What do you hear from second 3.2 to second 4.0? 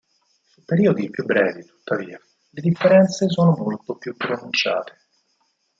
sono molto